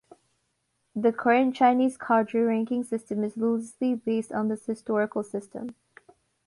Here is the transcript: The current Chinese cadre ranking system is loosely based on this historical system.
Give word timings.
The 0.95 1.13
current 1.13 1.55
Chinese 1.55 1.95
cadre 1.95 2.41
ranking 2.41 2.83
system 2.83 3.23
is 3.23 3.37
loosely 3.37 3.93
based 3.93 4.31
on 4.31 4.47
this 4.47 4.65
historical 4.65 5.21
system. 5.21 5.75